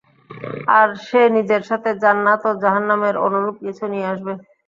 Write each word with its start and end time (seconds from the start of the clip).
আর 0.77 0.87
সে 1.05 1.21
নিজের 1.35 1.61
সাথে 1.69 1.89
জান্নাত 2.03 2.41
ও 2.45 2.61
জাহান্নামের 2.63 3.15
অনুরূপ 3.25 3.55
কিছু 3.65 3.83
নিয়ে 3.93 4.09
আসবে। 4.13 4.33